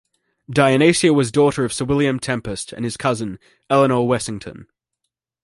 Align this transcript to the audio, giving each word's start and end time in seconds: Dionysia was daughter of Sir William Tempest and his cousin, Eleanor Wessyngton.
Dionysia 0.49 1.13
was 1.13 1.31
daughter 1.31 1.63
of 1.63 1.71
Sir 1.71 1.85
William 1.85 2.19
Tempest 2.19 2.73
and 2.73 2.83
his 2.85 2.97
cousin, 2.97 3.37
Eleanor 3.69 4.07
Wessyngton. 4.07 4.65